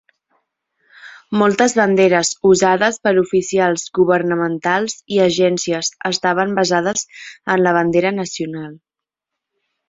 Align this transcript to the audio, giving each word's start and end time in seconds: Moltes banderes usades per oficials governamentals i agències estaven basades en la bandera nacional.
Moltes 1.41 1.73
banderes 1.79 2.31
usades 2.51 2.97
per 3.07 3.13
oficials 3.23 3.83
governamentals 3.97 4.95
i 5.19 5.21
agències 5.27 5.93
estaven 6.11 6.57
basades 6.61 7.05
en 7.57 7.63
la 7.69 7.75
bandera 7.79 8.15
nacional. 8.19 8.75